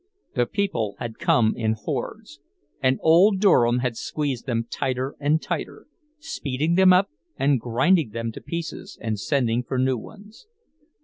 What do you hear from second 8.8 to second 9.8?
and sending for